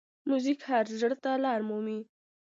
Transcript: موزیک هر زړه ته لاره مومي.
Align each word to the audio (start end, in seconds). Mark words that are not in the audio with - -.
موزیک 0.29 0.59
هر 0.69 0.85
زړه 0.99 1.15
ته 1.23 1.31
لاره 1.43 1.63
مومي. 1.69 1.99